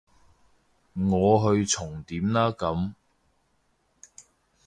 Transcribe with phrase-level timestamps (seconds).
[0.95, 2.95] 我去重點啦咁